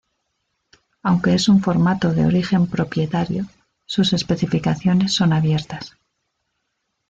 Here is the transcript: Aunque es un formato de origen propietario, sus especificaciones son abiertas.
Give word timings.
Aunque 1.03 1.35
es 1.35 1.47
un 1.47 1.61
formato 1.61 2.11
de 2.15 2.25
origen 2.25 2.65
propietario, 2.65 3.45
sus 3.85 4.13
especificaciones 4.13 5.13
son 5.13 5.31
abiertas. 5.31 5.95